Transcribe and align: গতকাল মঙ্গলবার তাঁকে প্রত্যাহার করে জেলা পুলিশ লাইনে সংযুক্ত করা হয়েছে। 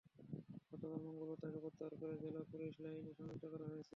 গতকাল 0.69 1.01
মঙ্গলবার 1.05 1.37
তাঁকে 1.41 1.59
প্রত্যাহার 1.63 1.93
করে 2.01 2.13
জেলা 2.23 2.41
পুলিশ 2.51 2.73
লাইনে 2.83 3.11
সংযুক্ত 3.17 3.43
করা 3.51 3.65
হয়েছে। 3.65 3.89